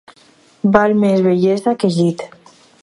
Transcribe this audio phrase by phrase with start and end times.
[0.77, 2.29] Val més vellesa que llit.